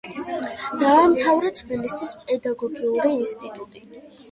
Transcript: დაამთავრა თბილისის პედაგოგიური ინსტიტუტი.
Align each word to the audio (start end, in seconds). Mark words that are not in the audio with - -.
დაამთავრა 0.83 1.51
თბილისის 1.61 2.15
პედაგოგიური 2.25 3.15
ინსტიტუტი. 3.21 3.87